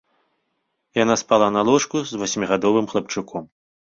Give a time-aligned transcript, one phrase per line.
[1.03, 3.43] Яна спала на ложку з васьмігадовым хлапчуком.